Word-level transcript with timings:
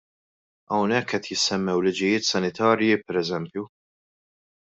Hawnhekk 0.71 1.09
qed 1.11 1.27
jissemmew 1.31 1.83
liġijiet 1.85 2.29
sanitarji 2.31 2.99
pereżempju. 3.05 3.63